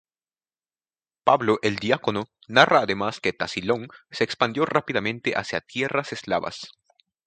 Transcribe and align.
Pablo 1.23 1.59
el 1.61 1.75
Diácono 1.75 2.25
narra 2.47 2.79
además 2.79 3.19
que 3.19 3.33
Tasilón 3.33 3.89
se 4.09 4.23
expandió 4.23 4.65
rápidamente 4.65 5.33
hacia 5.37 5.61
tierras 5.61 6.11
eslavas. 6.11 6.71